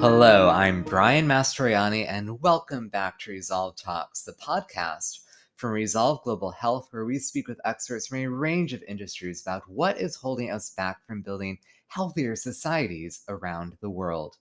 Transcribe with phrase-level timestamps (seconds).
[0.00, 5.18] Hello, I'm Brian Mastroianni, and welcome back to Resolve Talks, the podcast
[5.56, 9.68] from Resolve Global Health, where we speak with experts from a range of industries about
[9.68, 11.58] what is holding us back from building
[11.88, 14.38] healthier societies around the world.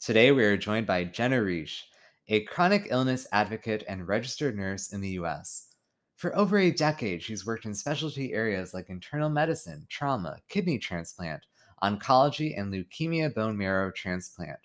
[0.00, 1.82] Today, we are joined by Jenneh Rishe,
[2.26, 5.76] a chronic illness advocate and registered nurse in the US.
[6.16, 11.44] For over a decade, she's worked in specialty areas like internal medicine, trauma, kidney transplant,
[11.82, 14.58] oncology, and leukemia bone marrow transplant.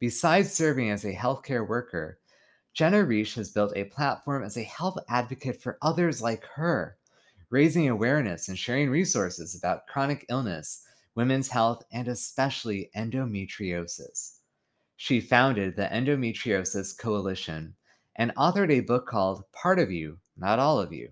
[0.00, 2.18] Besides serving as a healthcare worker,
[2.74, 6.96] Jenneh Rishe has built a platform as a health advocate for others like her,
[7.50, 14.38] raising awareness and sharing resources about chronic illness, women's health, and especially endometriosis.
[14.96, 17.74] She founded the Endometriosis Coalition
[18.16, 21.10] and authored a book called Part of You, Not All of You.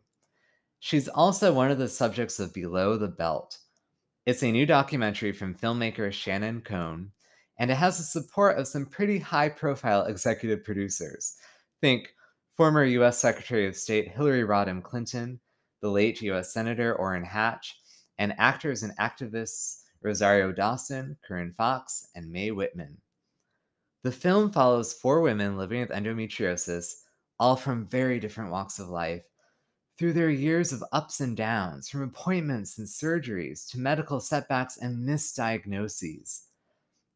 [0.81, 3.59] She's also one of the subjects of Below the Belt.
[4.27, 7.13] It's a new documentary from filmmaker Shannon Cohn,
[7.59, 11.37] and it has the support of some pretty high profile executive producers.
[11.81, 12.15] Think
[12.57, 15.41] former US Secretary of State Hillary Rodham Clinton,
[15.81, 17.79] the late US Senator Orrin Hatch,
[18.19, 22.99] and actors and activists Rosario Dawson, Corinne Foxx, and Mae Whitman.
[24.03, 26.93] The film follows four women living with endometriosis,
[27.39, 29.23] all from very different walks of life,
[29.99, 35.09] through their years of ups and downs, from appointments and surgeries to medical setbacks and
[35.09, 36.47] misdiagnoses.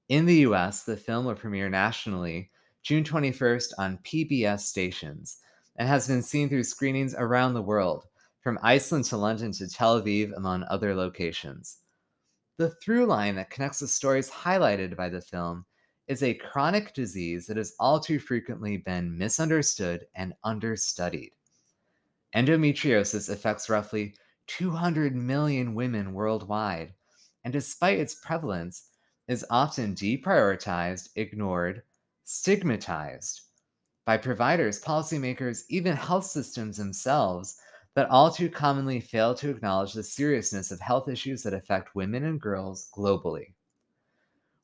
[0.09, 2.51] In the US, the film will premiere nationally
[2.85, 5.39] June 21st on PBS stations
[5.75, 8.07] and has been seen through screenings around the world,
[8.41, 11.79] from Iceland to London to Tel Aviv, among other locations.
[12.57, 15.67] The through line that connects the stories highlighted by the film
[16.07, 21.33] is a chronic disease that has all too frequently been misunderstood and understudied.
[22.33, 24.15] Endometriosis affects roughly
[24.47, 26.95] 200 million women worldwide,
[27.43, 28.91] and despite its prevalence,
[29.29, 31.83] is often deprioritized, ignored,
[32.25, 33.43] stigmatized
[34.05, 37.59] by providers, policymakers, even health systems themselves
[37.95, 42.25] that all too commonly fail to acknowledge the seriousness of health issues that affect women
[42.25, 43.55] and girls globally.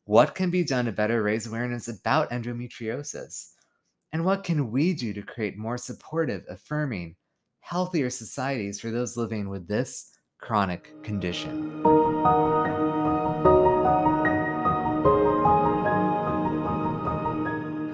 [0.05, 3.53] What can be done to better raise awareness about endometriosis?
[4.13, 7.17] And what can we do to create more supportive, affirming,
[7.61, 11.83] healthier societies for those living with this chronic condition?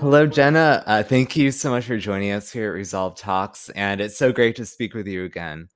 [0.00, 0.84] Hello, Jenneh.
[0.86, 3.68] Uh, thank you so much for joining us here at Resolve Talks.
[3.70, 5.68] And it's so great to speak with you again.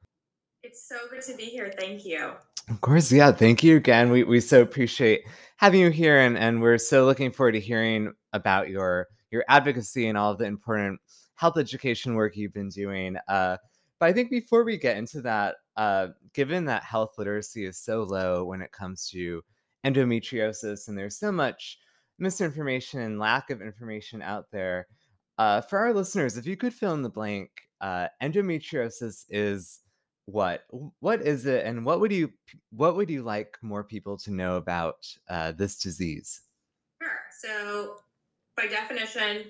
[0.62, 1.72] It's so good to be here.
[1.77, 2.31] Thank you.
[2.69, 3.33] Of course, yeah.
[3.33, 4.10] Thank you again.
[4.10, 5.22] We, we so appreciate
[5.56, 10.06] having you here, and, and we're so looking forward to hearing about your your advocacy
[10.06, 11.00] and all of the important
[11.34, 13.16] health education work you've been doing.
[13.27, 13.56] Uh,
[13.99, 18.04] but I think before we get into that, uh, given that health literacy is so
[18.04, 19.43] low when it comes to
[19.84, 21.78] endometriosis, and there's so much
[22.18, 24.86] misinformation and lack of information out there,
[25.38, 27.50] uh, for our listeners, if you could fill in the blank,
[27.80, 29.80] uh, endometriosis is
[30.26, 30.64] what?
[31.00, 32.32] What is it and what would you
[32.70, 36.42] what would you like more people to know about uh, this disease?
[37.02, 37.96] Sure so
[38.56, 39.44] by definition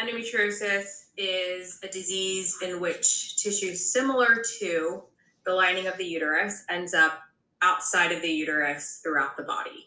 [0.00, 5.02] endometriosis is a disease in which tissue similar to
[5.44, 7.20] the lining of the uterus ends up
[7.62, 9.86] outside of the uterus throughout the body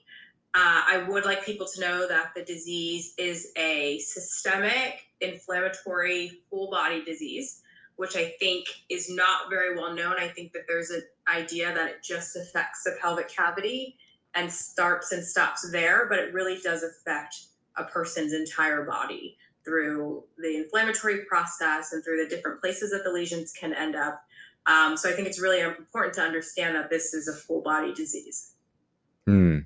[0.57, 6.69] uh, i would like people to know that the disease is a systemic inflammatory full
[6.69, 7.61] body disease
[7.97, 10.15] which I think is not very well known.
[10.17, 13.97] I think that there's an idea that it just affects the pelvic cavity
[14.35, 17.35] and starts and stops there, but it really does affect
[17.75, 19.35] a person's entire body
[19.65, 24.23] through the inflammatory process and through the different places that the lesions can end up.
[24.67, 27.93] Um, so I think it's really important to understand that this is a full body
[27.93, 28.53] disease.
[29.25, 29.59] Hmm.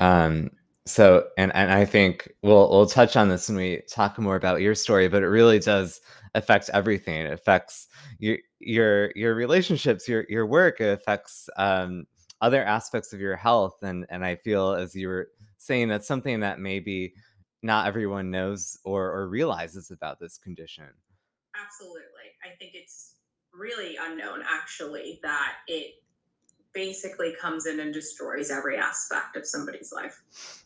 [0.00, 0.50] Um,
[0.86, 4.60] so, and and I think we'll we'll touch on this when we talk more about
[4.60, 6.00] your story, but it really does
[6.34, 7.26] affect everything.
[7.26, 7.86] It affects
[8.18, 10.80] your your your relationships, your your work.
[10.80, 12.06] It affects um,
[12.40, 13.82] other aspects of your health.
[13.82, 17.14] And and I feel as you were saying, that's something that maybe
[17.62, 20.86] not everyone knows or or realizes about this condition.
[21.54, 23.16] Absolutely, I think it's
[23.52, 25.94] really unknown actually that it
[26.72, 30.64] basically comes in and destroys every aspect of somebody's life.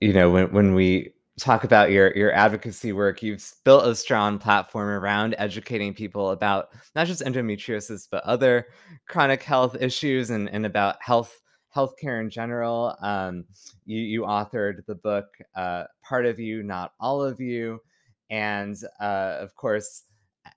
[0.00, 4.38] You know, when when we talk about your your advocacy work you've built a strong
[4.38, 8.66] platform around educating people about not just endometriosis but other
[9.06, 11.40] chronic health issues and, and about health
[11.74, 13.44] healthcare in general um,
[13.84, 17.78] you, you authored the book uh, part of you not all of you
[18.30, 20.04] and uh, of course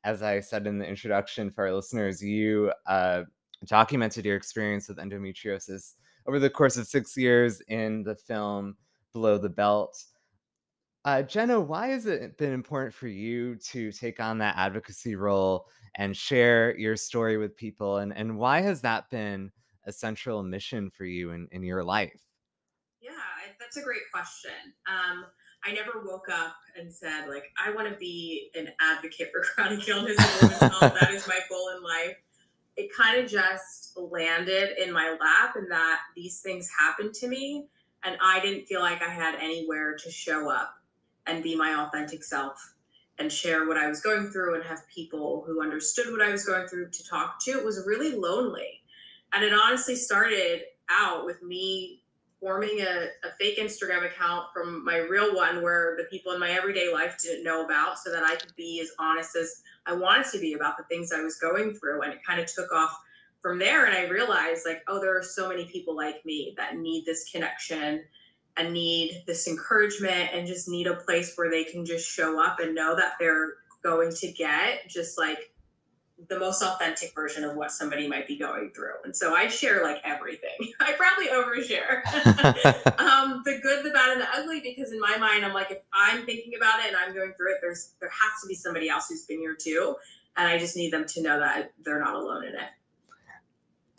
[0.03, 3.21] as i said in the introduction for our listeners you uh,
[3.65, 5.93] documented your experience with endometriosis
[6.27, 8.75] over the course of six years in the film
[9.13, 10.03] below the belt.
[11.03, 15.65] Uh, Jenneh, why has it been important for you to take on that advocacy role
[15.95, 17.97] and share your story with people?
[17.97, 19.51] And, and why has that been
[19.85, 22.21] a central mission for you in, in your life?
[23.01, 23.11] Yeah,
[23.59, 24.51] that's a great question.
[24.87, 25.25] Um,
[25.63, 29.87] I never woke up and said, like, I want to be an advocate for chronic
[29.87, 30.17] illness.
[30.17, 32.17] That is my goal in life.
[32.77, 37.67] It kind of just landed in my lap, and that these things happened to me,
[38.03, 40.73] and I didn't feel like I had anywhere to show up
[41.27, 42.73] and be my authentic self
[43.19, 46.45] and share what I was going through and have people who understood what I was
[46.45, 47.51] going through to talk to.
[47.51, 48.81] It was really lonely.
[49.33, 52.00] And it honestly started out with me
[52.41, 56.49] forming a, a, fake Instagram account from my real one where the people in my
[56.49, 60.25] everyday life didn't know about so that I could be as honest as I wanted
[60.31, 62.01] to be about the things I was going through.
[62.01, 62.99] And it kind of took off
[63.41, 63.85] from there.
[63.85, 67.29] And I realized, like, oh, there are so many people like me that need this
[67.31, 68.03] connection
[68.57, 72.59] and need this encouragement and just need a place where they can just show up
[72.59, 73.53] and know that they're
[73.83, 75.53] going to get just like
[76.29, 78.93] the most authentic version of what somebody might be going through.
[79.03, 80.49] And so I share like everything.
[80.79, 82.05] I probably overshare
[82.99, 85.79] um, the good, the bad, and the ugly because in my mind, I'm like, if
[85.93, 88.89] I'm thinking about it and I'm going through it, there's there has to be somebody
[88.89, 89.95] else who's been here too,
[90.37, 92.69] and I just need them to know that they're not alone in it.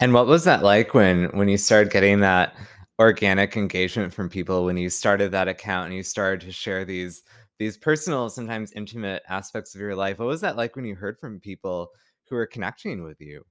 [0.00, 2.54] And what was that like when when you started getting that?
[2.98, 7.22] organic engagement from people when you started that account and you started to share these
[7.58, 11.18] these personal sometimes intimate aspects of your life what was that like when you heard
[11.18, 11.90] from people
[12.28, 13.44] who are connecting with you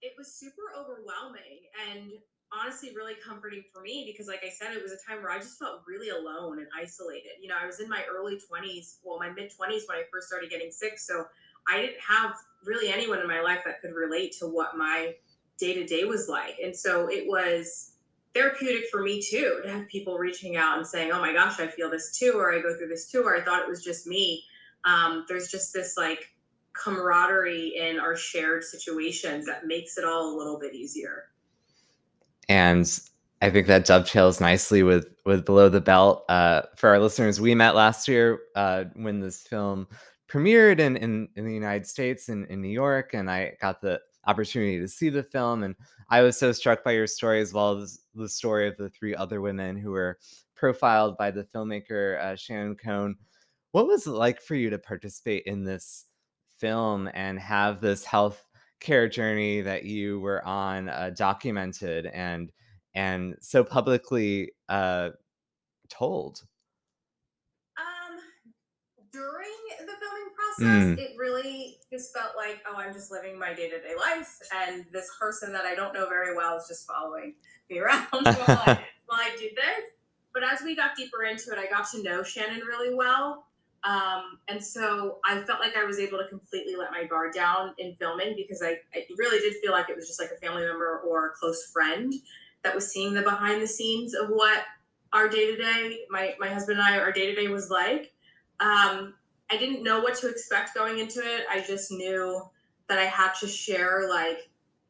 [0.00, 1.60] it was super overwhelming
[1.90, 2.12] and
[2.52, 5.38] honestly really comforting for me because like i said it was a time where i
[5.38, 9.18] just felt really alone and isolated you know i was in my early 20s well
[9.18, 11.24] my mid 20s when i first started getting sick so
[11.68, 12.34] i didn't have
[12.64, 15.14] really anyone in my life that could relate to what my
[15.58, 17.92] day to day was like and so it was
[18.34, 21.66] therapeutic for me too to have people reaching out and saying, "Oh my gosh, I
[21.66, 24.06] feel this too," or "I go through this too," or "I thought it was just
[24.06, 24.44] me."
[24.84, 26.31] Um, there's just this like
[26.74, 31.24] camaraderie in our shared situations that makes it all a little bit easier.
[32.48, 32.86] And
[33.40, 36.24] I think that dovetails nicely with with Below the Belt.
[36.28, 39.86] Uh, for our listeners, we met last year uh, when this film
[40.28, 44.00] premiered in, in, in the United States in, in New York, and I got the
[44.26, 45.62] opportunity to see the film.
[45.62, 45.74] And
[46.08, 49.14] I was so struck by your story as well as the story of the three
[49.14, 50.18] other women who were
[50.54, 53.16] profiled by the filmmaker uh, Shannon Cohn.
[53.72, 56.06] What was it like for you to participate in this
[56.62, 58.46] film and have this health
[58.78, 62.52] care journey that you were on uh, documented and
[62.94, 65.10] and so publicly uh,
[65.90, 66.42] told?
[67.76, 68.18] Um,
[69.12, 69.50] during
[69.80, 70.98] the filming process, mm.
[70.98, 74.84] it really just felt like, oh, I'm just living my day to day life, and
[74.92, 77.34] this person that I don't know very well is just following
[77.68, 79.90] me around while, I, while I do this.
[80.32, 83.46] But as we got deeper into it, I got to know Shannon really well.
[83.84, 87.74] Um, and so I felt like I was able to completely let my guard down
[87.78, 90.62] in filming because I, I really did feel like it was just like a family
[90.62, 92.14] member or a close friend
[92.62, 94.62] that was seeing the behind the scenes of what
[95.12, 98.12] our day to day, my my husband and I, our day to day was like.
[98.60, 99.14] Um,
[99.50, 101.44] I didn't know what to expect going into it.
[101.50, 102.42] I just knew
[102.88, 104.48] that I had to share like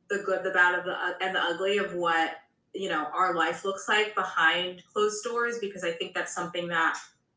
[0.09, 2.37] the good, the bad, of the and the ugly of what
[2.75, 6.97] you know our life looks like behind closed doors because I think that's something that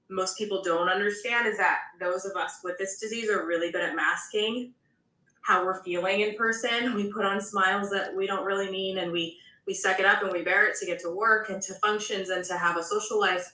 [0.10, 3.82] most people don't understand is that those of us with this disease are really good
[3.82, 4.74] at masking
[5.42, 6.96] how we're feeling in person.
[6.96, 10.22] We put on smiles that we don't really mean and we we suck it up
[10.22, 12.84] and we bear it to get to work and to functions and to have a
[12.84, 13.52] social life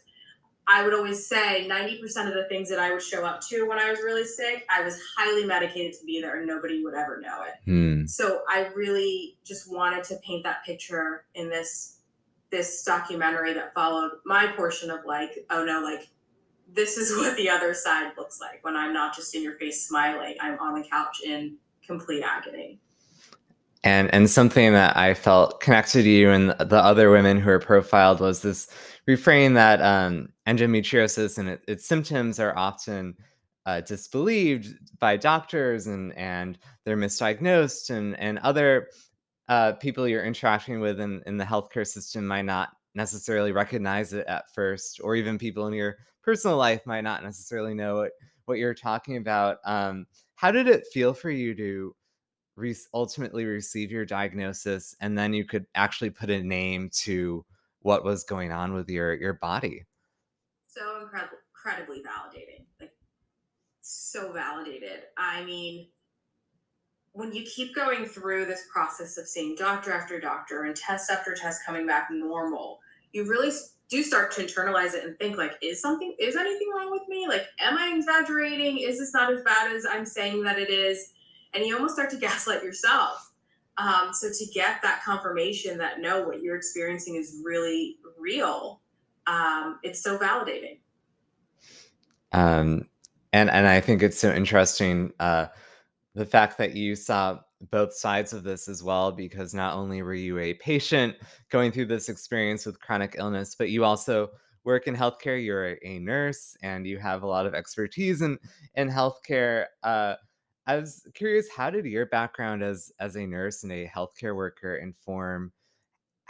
[0.67, 3.79] I would always say 90% of the things that I would show up to when
[3.79, 7.19] I was really sick, I was highly medicated to be there and nobody would ever
[7.19, 7.55] know it.
[7.65, 8.05] Hmm.
[8.05, 11.97] So I really just wanted to paint that picture in this
[12.51, 16.09] this documentary that followed my portion of like, oh no, like
[16.73, 19.85] this is what the other side looks like when I'm not just in your face
[19.85, 20.35] smiling.
[20.39, 22.79] I'm on the couch in complete agony.
[23.83, 27.59] And and something that I felt connected to you and the other women who are
[27.59, 28.69] profiled was this
[29.07, 33.15] refrain that um, endometriosis and it, its symptoms are often
[33.65, 38.89] uh, disbelieved by doctors and and they're misdiagnosed and and other
[39.49, 44.25] uh, people you're interacting with in, in the healthcare system might not necessarily recognize it
[44.27, 48.11] at first or even people in your personal life might not necessarily know what,
[48.45, 50.05] what you're talking about um,
[50.35, 51.95] how did it feel for you to
[52.55, 57.45] re- ultimately receive your diagnosis and then you could actually put a name to
[57.81, 59.85] what was going on with your your body?
[60.67, 62.91] So incredible, incredibly validating like
[63.81, 65.03] so validated.
[65.17, 65.87] I mean
[67.13, 71.35] when you keep going through this process of seeing doctor after doctor and test after
[71.35, 72.79] test coming back normal
[73.13, 73.51] you really
[73.89, 77.27] do start to internalize it and think like is something is anything wrong with me?
[77.27, 78.79] Like am i exaggerating?
[78.79, 81.13] Is this not as bad as i'm saying that it is?
[81.53, 83.31] And you almost start to gaslight yourself.
[83.77, 88.81] Um, so to get that confirmation that no what you're experiencing is really real
[89.27, 90.79] um, it's so validating.
[92.33, 92.87] Um,
[93.33, 95.47] and and i think it's so interesting uh,
[96.15, 97.39] the fact that you saw
[97.69, 101.15] both sides of this as well because not only were you a patient
[101.49, 104.29] going through this experience with chronic illness but you also
[104.63, 108.37] work in healthcare you're a nurse and you have a lot of expertise in
[108.75, 109.65] in healthcare.
[109.83, 110.15] Uh,
[110.67, 114.75] i was curious how did your background as as a nurse and a healthcare worker
[114.77, 115.51] inform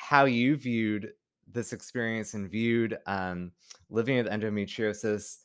[0.02, 1.12] how you viewed
[1.54, 3.52] this experience and viewed um,
[3.90, 5.38] living with endometriosis?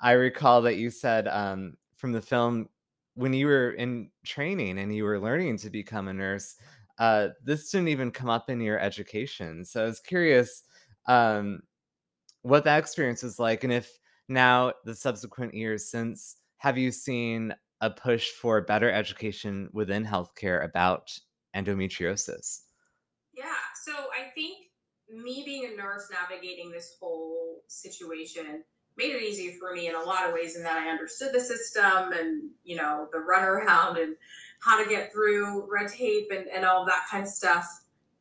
[0.00, 2.68] I recall that you said um, from the film
[3.16, 6.56] when you were in training and you were learning to become a nurse,
[6.98, 9.64] uh, this didn't even come up in your education.
[9.64, 10.64] So I was curious
[11.08, 11.60] um,
[12.42, 13.90] what that experience was like, and if
[14.28, 20.64] now the subsequent years since, have you seen a push for better education within healthcare
[20.64, 21.10] about
[21.54, 22.60] endometriosis?
[23.34, 23.54] Yeah,
[23.84, 24.56] so I think
[25.08, 28.64] me being a nurse navigating this whole situation
[28.96, 31.40] made it easier for me in a lot of ways in that I understood the
[31.40, 34.16] system and, you know, the runaround and
[34.60, 37.66] how to get through red tape and, and all that kind of stuff.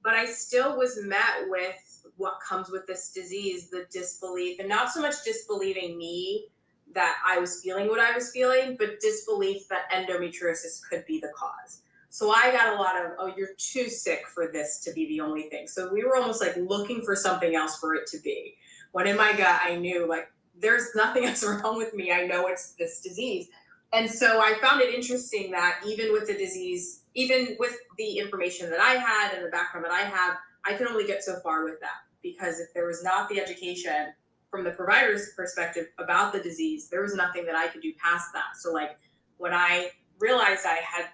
[0.04, 4.92] But I still was met with what comes with this disease, the disbelief, and not
[4.92, 6.48] so much disbelieving me
[6.94, 11.32] that I was feeling what I was feeling, but disbelief that endometriosis could be the
[11.36, 11.82] cause.
[12.10, 15.20] So I got a lot of, oh, you're too sick for this to be the
[15.20, 15.68] only thing.
[15.68, 18.56] So we were almost like looking for something else for it to be.
[18.94, 22.12] When in my gut, I knew like there's nothing else wrong with me.
[22.12, 23.48] I know it's this disease.
[23.94, 28.70] And so I found it interesting that even with the disease, even with the information
[28.70, 31.64] that I had and the background that I have, I could only get so far
[31.64, 34.14] with that because if there was not the education
[34.50, 38.34] from the provider's perspective about the disease, there was nothing that I could do past
[38.34, 38.58] that.
[38.60, 38.98] So, like,
[39.38, 41.06] when I realized I had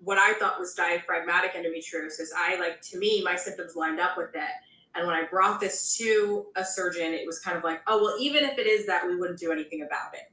[0.00, 4.34] what I thought was diaphragmatic endometriosis, I like to me, my symptoms lined up with
[4.34, 4.50] it.
[4.98, 8.16] And when I brought this to a surgeon, it was kind of like, oh, well,
[8.18, 10.32] even if it is that, we wouldn't do anything about it.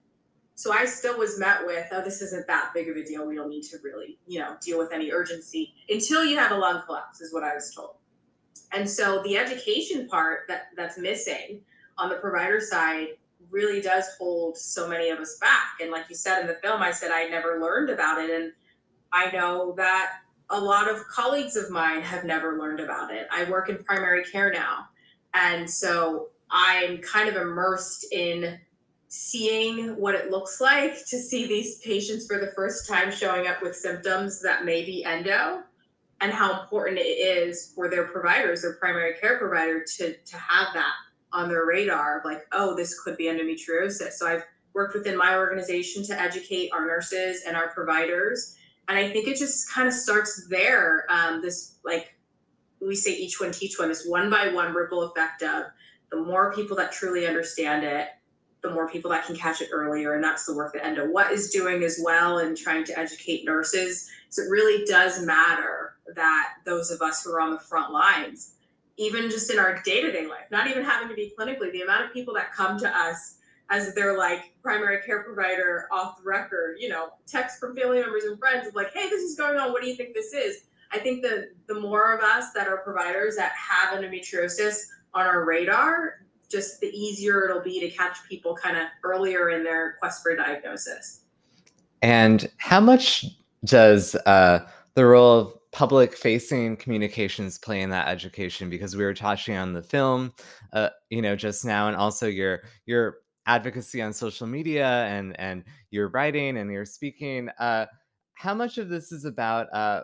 [0.56, 3.28] So I still was met with, oh, this isn't that big of a deal.
[3.28, 6.58] We don't need to really, you know, deal with any urgency until you have a
[6.58, 7.96] lung collapse, is what I was told.
[8.74, 11.62] And so the education part that that's missing
[11.98, 13.10] on the provider side
[13.52, 15.80] really does hold so many of us back.
[15.82, 18.30] And like you said in the film, I said I never learned about it.
[18.32, 18.54] And
[19.12, 20.14] I know that
[20.50, 23.28] a lot of colleagues of mine have never learned about it.
[23.32, 24.88] I work in primary care now.
[25.34, 28.60] And so I'm kind of immersed in
[29.08, 33.62] seeing what it looks like to see these patients for the first time showing up
[33.62, 35.64] with symptoms that may be endo
[36.22, 40.68] and how important it is for their providers, their primary care provider, to, to have
[40.74, 40.94] that
[41.34, 44.14] on their radar of like, oh, this could be endometriosis.
[44.14, 48.56] So I've worked within my organization to educate our nurses and our providers
[48.88, 51.06] and I think it just kind of starts there.
[51.10, 52.16] Um, this like
[52.80, 53.90] we say each one teach one.
[53.90, 55.66] This one by one ripple effect of
[56.12, 58.10] the more people that truly understand it,
[58.62, 61.52] the more people that can catch it earlier, and that's the work that EndoWhat is
[61.52, 64.10] doing as well and trying to educate nurses.
[64.30, 68.54] So it really does matter that those of us who are on the front lines,
[68.98, 71.82] even just in our day to day life, not even having to be clinically, the
[71.82, 73.38] amount of people that come to us
[73.70, 78.24] as their like primary care provider off the record, you know, text from family members
[78.26, 79.72] and friends of like, hey, this is going on.
[79.72, 80.66] What do you think this is?
[80.92, 85.46] I think that the more of us that are providers that have endometriosis on our
[85.46, 90.22] radar, just the easier it'll be to catch people kind of earlier in their quest
[90.22, 91.22] for diagnosis.
[92.02, 93.26] And how much
[93.66, 99.14] does uh, the role of public facing communications play in that education because we were
[99.14, 100.32] touching on the film
[100.72, 103.18] uh, you know just now and also your your
[103.48, 107.86] advocacy on social media and and your writing and your speaking uh,
[108.36, 110.04] how much of this is about uh,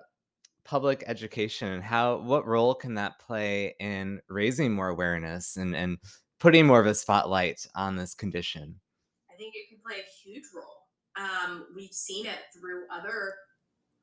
[0.64, 5.98] public education and how what role can that play in raising more awareness and and
[6.40, 8.80] putting more of a spotlight on this condition?
[9.32, 10.88] I think it can play a huge role.
[11.16, 13.36] Um, we've seen it through other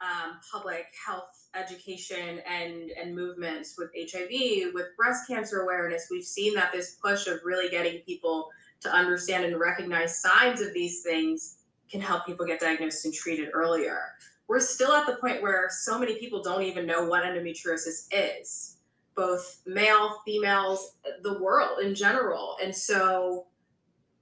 [0.00, 6.08] um, public health education and and movements with hiv with breast cancer awareness.
[6.10, 10.72] We've seen that this push of really getting people to understand and recognize signs of
[10.72, 11.58] these things
[11.90, 14.00] can help people get diagnosed and treated earlier.
[14.46, 18.76] We're still at the point where so many people don't even know what endometriosis is,
[19.14, 22.56] both male, females, the world in general.
[22.62, 23.46] And so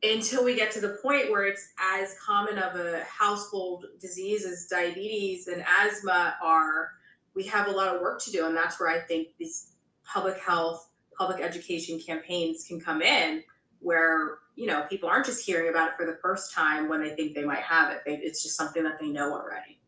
[0.02, 4.66] until we get to the point where it's as common of a household disease as
[4.66, 6.92] diabetes and asthma are,
[7.34, 8.46] we have a lot of work to do.
[8.46, 9.72] And that's where I think these
[10.04, 13.42] public health public education campaigns can come in
[13.80, 17.14] where you know people aren't just hearing about it for the first time when they
[17.14, 18.02] think they might have it.
[18.06, 19.80] They, it's just something that they know already.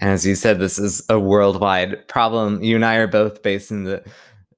[0.00, 2.62] As you said this is a worldwide problem.
[2.62, 4.04] You and i are both based in the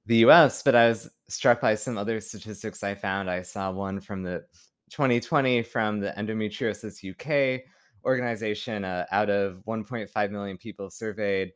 [0.05, 3.29] the us but i was struck by some other statistics i found.
[3.29, 4.43] I saw one from the
[4.89, 7.63] 2020 from the endometriosis uk
[8.05, 11.51] organization uh, out of 1.5 million people surveyed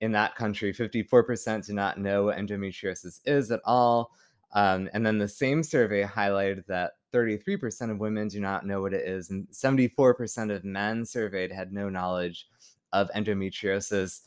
[0.00, 4.12] in that country 54% do not know what endometriosis is at all
[4.52, 8.92] um, and then the same survey highlighted that 33% of women do not know what
[8.92, 12.46] it is, and 74% of men surveyed had no knowledge
[12.92, 14.20] of endometriosis.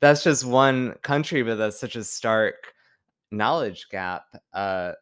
[0.00, 2.74] That's just one country, but that's such a stark
[3.30, 4.24] knowledge gap.
[4.52, 4.92] Uh,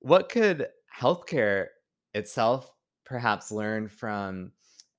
[0.00, 1.68] what could healthcare
[2.14, 2.72] itself
[3.04, 4.52] perhaps learn from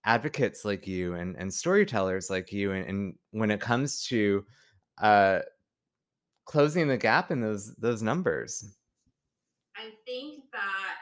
[0.05, 4.43] advocates like you and, and storytellers like you and, and when it comes to
[5.01, 5.39] uh,
[6.45, 8.75] closing the gap in those those numbers
[9.75, 10.95] I think that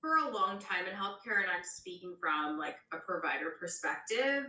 [0.00, 4.44] for a long time in healthcare, and I'm speaking from like a provider perspective,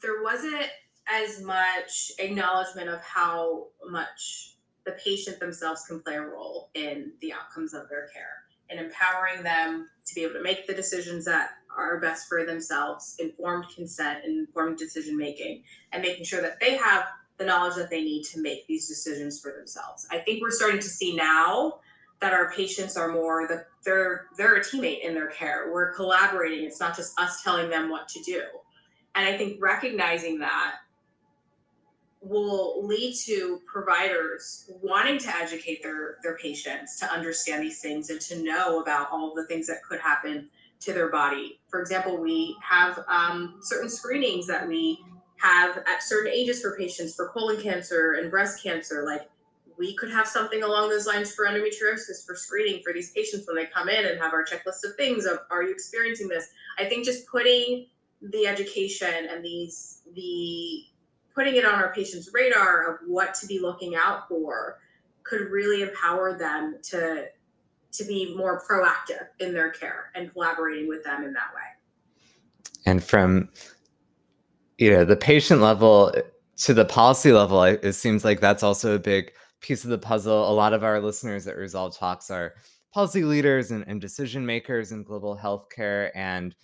[0.00, 0.68] there wasn't
[1.12, 4.56] as much acknowledgement of how much
[4.86, 9.42] the patient themselves can play a role in the outcomes of their care and empowering
[9.42, 14.24] them to be able to make the decisions that are best for themselves, informed consent,
[14.24, 17.04] and informed decision making, and making sure that they have
[17.36, 20.06] the knowledge that they need to make these decisions for themselves.
[20.10, 21.80] I think we're starting to see now
[22.20, 25.70] that our patients are more the they're they're a teammate in their care.
[25.72, 26.64] We're collaborating.
[26.64, 28.42] It's not just us telling them what to do.
[29.14, 30.76] And I think recognizing that
[32.20, 38.20] will lead to providers wanting to educate their their patients to understand these things and
[38.22, 40.48] to know about all the things that could happen
[40.80, 41.60] to their body.
[41.68, 44.98] For example, we have um, certain screenings that we
[45.36, 49.04] have at certain ages for patients for colon cancer and breast cancer.
[49.06, 49.28] Like
[49.76, 53.56] we could have something along those lines for endometriosis for screening for these patients when
[53.56, 56.48] they come in and have our checklist of things of are you experiencing this?
[56.78, 57.86] I think just putting
[58.22, 60.84] the education and these the
[61.34, 64.78] putting it on our patients radar of what to be looking out for
[65.24, 67.26] could really empower them to
[67.92, 71.62] to be more proactive in their care and collaborating with them in that way.
[72.86, 73.48] And from
[74.78, 76.14] you know the patient level
[76.56, 79.32] to the policy level it seems like that's also a big
[79.64, 80.50] piece of the puzzle.
[80.50, 82.52] A lot of our listeners at Resolve Talks are
[82.92, 86.10] policy leaders and, and decision makers in global healthcare.
[86.14, 86.54] And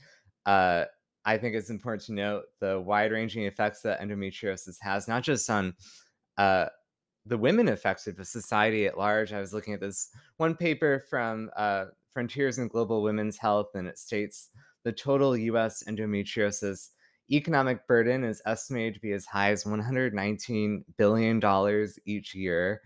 [0.45, 0.85] uh,
[1.25, 5.49] I think it's important to note the wide ranging effects that endometriosis has, not just
[5.49, 5.73] on
[6.37, 6.67] uh,
[7.25, 9.33] the women affected, but society at large.
[9.33, 13.89] I was looking at this one paper from uh, Frontiers in Global Women's Health, and
[13.89, 14.51] it states
[14.85, 16.91] the total US endometriosis
[17.33, 22.81] economic burden is estimated to be as high as $119 billion each year.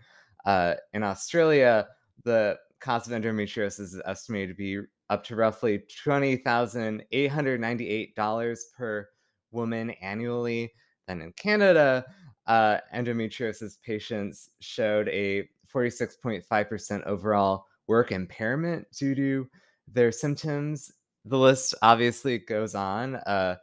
[0.45, 1.87] Uh, in Australia,
[2.23, 9.09] the cost of endometriosis is estimated to be up to roughly $20,898 per
[9.51, 10.73] woman annually.
[11.07, 12.05] Then in Canada,
[12.47, 19.47] uh, endometriosis patients showed a 46.5% overall work impairment due to
[19.87, 20.91] their symptoms.
[21.25, 23.15] The list obviously goes on.
[23.15, 23.55] Uh,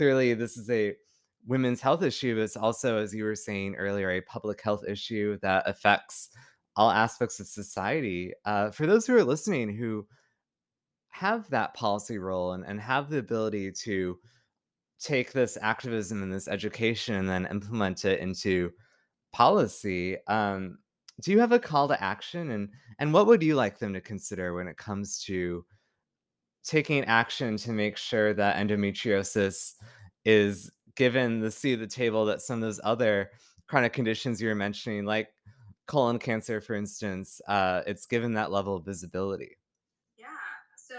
[0.00, 0.94] clearly this is a
[1.46, 5.36] women's health issue, but it's also, as you were saying earlier, a public health issue
[5.42, 6.30] that affects
[6.74, 8.32] all aspects of society.
[8.46, 10.06] Uh, for those who are listening who
[11.10, 14.18] have that policy role and, and have the ability to
[14.98, 18.70] take this activism and this education and then implement it into
[19.34, 20.78] policy, um,
[21.20, 22.52] do you have a call to action?
[22.52, 25.62] And, and what would you like them to consider when it comes to
[26.64, 29.74] taking action to make sure that endometriosis
[30.24, 33.30] is given the seat of the table that some of those other
[33.66, 35.28] chronic conditions you were mentioning, like
[35.86, 39.56] colon cancer, for instance, uh, it's given that level of visibility.
[40.18, 40.26] Yeah.
[40.76, 40.96] So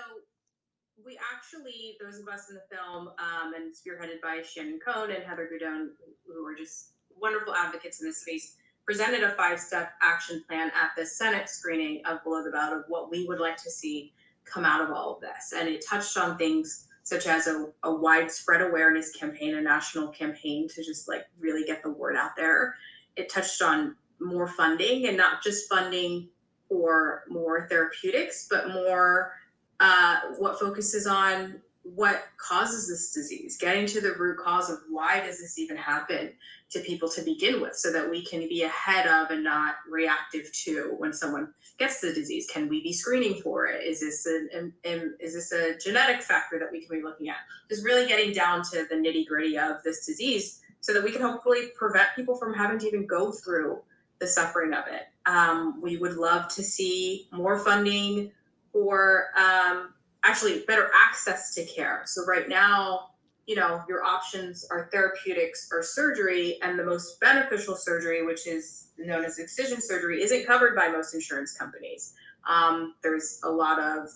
[1.05, 5.23] we actually, those of us in the film, um, and spearheaded by Shannon Cohn and
[5.23, 5.89] Heather Guidone,
[6.25, 10.91] who are just wonderful advocates in this space, presented a five step action plan at
[10.97, 14.13] the Senate screening of Below the Belt of what we would like to see
[14.51, 15.53] come out of all of this.
[15.55, 20.67] And it touched on things such as a, a widespread awareness campaign, a national campaign
[20.69, 22.75] to just like really get the word out there.
[23.15, 26.29] It touched on more funding and not just funding
[26.69, 29.33] for more therapeutics, but more
[29.79, 35.19] uh, what focuses on what causes this disease, getting to the root cause of why
[35.19, 36.31] does this even happen
[36.69, 40.51] to people to begin with, so that we can be ahead of and not reactive
[40.53, 42.47] to when someone gets the disease.
[42.53, 43.83] Can we be screening for it?
[43.83, 44.73] Is this an,
[45.19, 47.37] is this a genetic factor that we can be looking at?
[47.67, 51.21] Just really getting down to the nitty gritty of this disease, so that we can
[51.21, 53.79] hopefully prevent people from having to even go through
[54.19, 55.07] the suffering of it.
[55.25, 58.31] Um, we would love to see more funding
[58.71, 62.03] for um, actually better access to care.
[62.05, 63.11] So right now,
[63.47, 68.89] you know, your options are therapeutics or surgery, and the most beneficial surgery, which is
[68.97, 72.13] known as excision surgery, isn't covered by most insurance companies.
[72.47, 74.09] Um, there's a lot of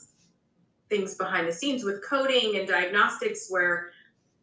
[0.90, 3.90] things behind the scenes with coding and diagnostics where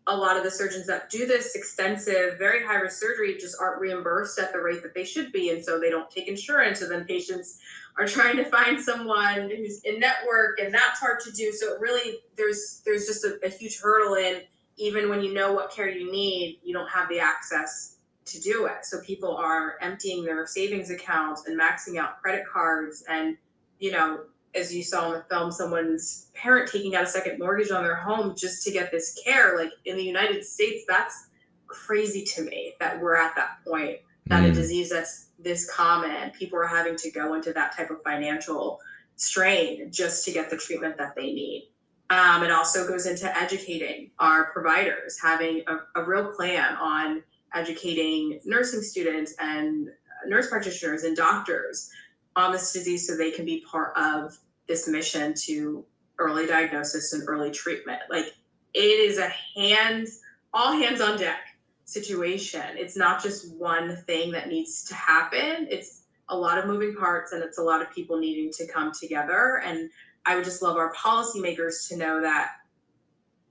[0.07, 3.81] a lot of the surgeons that do this extensive, very high risk surgery just aren't
[3.81, 5.51] reimbursed at the rate that they should be.
[5.51, 6.83] And so they don't take insurance.
[6.83, 7.61] And then patients
[7.97, 11.53] are trying to find someone who's in network and that's hard to do.
[11.53, 14.43] So it really, there's, there's just a, a huge hurdle in
[14.77, 18.67] even when you know what care you need, you don't have the access to do
[18.67, 18.85] it.
[18.85, 23.37] So people are emptying their savings accounts and maxing out credit cards and,
[23.79, 24.21] you know,
[24.55, 27.97] as you saw in the film, someone's parent taking out a second mortgage on their
[27.97, 29.57] home just to get this care.
[29.57, 31.29] Like in the United States, that's
[31.67, 33.99] crazy to me that we're at that point.
[34.27, 34.51] That mm.
[34.51, 38.79] a disease that's this common, people are having to go into that type of financial
[39.17, 41.69] strain just to get the treatment that they need.
[42.11, 47.23] Um, it also goes into educating our providers, having a, a real plan on
[47.55, 49.89] educating nursing students and
[50.27, 51.91] nurse practitioners and doctors
[52.37, 55.85] on this disease so they can be part of this mission to
[56.19, 58.01] early diagnosis and early treatment.
[58.11, 58.27] Like
[58.75, 60.21] it is a hands,
[60.53, 61.41] all hands on deck
[61.85, 62.63] situation.
[62.77, 65.67] It's not just one thing that needs to happen.
[65.71, 68.93] It's a lot of moving parts and it's a lot of people needing to come
[68.99, 69.61] together.
[69.65, 69.91] And
[70.25, 72.53] I would just love our policymakers to know that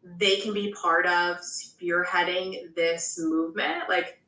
[0.04, 3.89] they can be part of spearheading this movement.
[3.89, 4.21] Like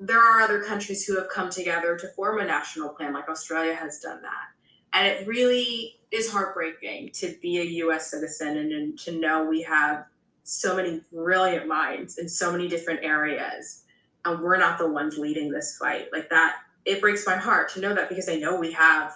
[0.00, 3.74] there are other countries who have come together to form a national plan, like Australia
[3.74, 4.48] has done that.
[4.92, 9.62] And it really is heartbreaking to be a US citizen and, and to know we
[9.62, 10.06] have
[10.42, 13.84] so many brilliant minds in so many different areas.
[14.24, 16.08] And we're not the ones leading this fight.
[16.12, 19.12] Like that, it breaks my heart to know that because I know we have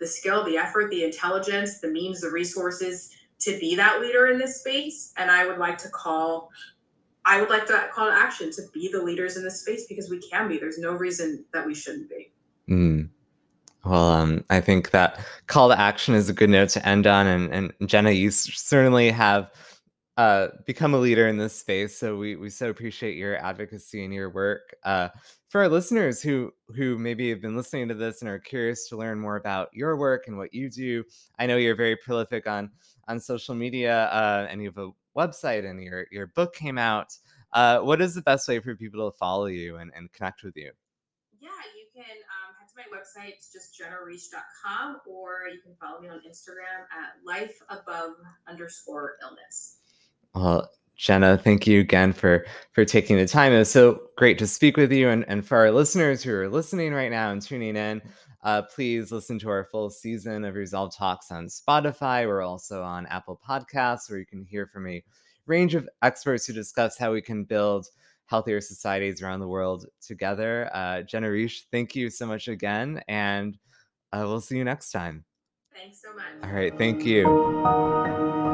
[0.00, 4.38] the skill, the effort, the intelligence, the means, the resources to be that leader in
[4.38, 5.12] this space.
[5.16, 6.50] And I would like to call
[7.26, 10.08] I would like to call to action to be the leaders in this space because
[10.08, 10.58] we can be.
[10.58, 12.32] There's no reason that we shouldn't be.
[12.68, 13.08] Mm.
[13.84, 17.26] Well, um, I think that call to action is a good note to end on.
[17.26, 19.50] And, and Jenneh, you certainly have
[20.16, 21.98] uh, become a leader in this space.
[21.98, 24.74] So we, we so appreciate your advocacy and your work.
[24.82, 25.08] Uh,
[25.48, 28.96] for our listeners who who maybe have been listening to this and are curious to
[28.96, 31.04] learn more about your work and what you do,
[31.38, 32.70] I know you're very prolific on
[33.08, 37.16] on social media uh, and you have a website and your your book came out.
[37.52, 40.56] Uh, what is the best way for people to follow you and, and connect with
[40.56, 40.70] you?
[41.40, 43.32] Yeah, you can um, head to my website.
[43.34, 48.12] It's just jennehrishe.com or you can follow me on Instagram at life above
[48.46, 49.78] underscore illness.
[50.34, 53.52] Well, Jenneh, thank you again for for taking the time.
[53.52, 55.08] It was so great to speak with you.
[55.08, 58.02] And, and for our listeners who are listening right now and tuning in,
[58.46, 62.26] uh, please listen to our full season of Resolve Talks on Spotify.
[62.26, 65.02] We're also on Apple Podcasts, where you can hear from a
[65.46, 67.88] range of experts who discuss how we can build
[68.26, 70.70] healthier societies around the world together.
[70.72, 73.58] Uh, Jenneh Rishe, thank you so much again, and
[74.12, 75.24] uh, we'll see you next time.
[75.74, 76.24] Thanks so much.
[76.44, 78.44] All right, thank you.